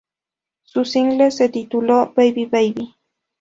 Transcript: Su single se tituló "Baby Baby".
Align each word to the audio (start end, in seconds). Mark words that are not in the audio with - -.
Su 0.63 0.83
single 0.83 1.29
se 1.29 1.49
tituló 1.49 2.11
"Baby 2.17 2.47
Baby". 2.47 2.95